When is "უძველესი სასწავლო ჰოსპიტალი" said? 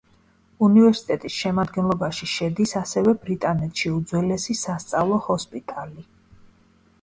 3.99-6.09